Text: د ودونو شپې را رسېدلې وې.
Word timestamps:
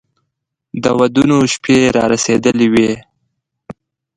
د 0.83 0.85
ودونو 0.99 1.37
شپې 1.53 1.77
را 1.95 2.03
رسېدلې 2.13 2.67
وې. 2.73 2.91